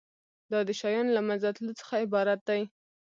[0.51, 2.61] دا د شیانو له منځه تلو څخه عبارت دی.